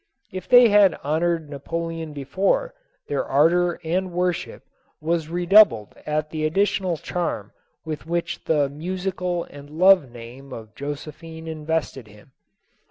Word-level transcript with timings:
If 0.31 0.49
they 0.49 0.69
had 0.69 0.97
honored 1.03 1.47
Napoleon 1.47 2.11
before, 2.11 2.73
their 3.05 3.23
ardor 3.23 3.73
and 3.83 4.11
worship 4.11 4.63
was 4.99 5.29
redoubled 5.29 5.93
at 6.07 6.31
the 6.31 6.43
additional 6.43 6.97
charm 6.97 7.51
with 7.85 8.07
which 8.07 8.43
the 8.45 8.67
mu 8.67 8.97
sical 8.97 9.45
and 9.47 9.69
loved 9.69 10.11
name 10.11 10.51
of 10.53 10.73
Josephine 10.73 11.45
invested 11.47 12.07
him. 12.07 12.31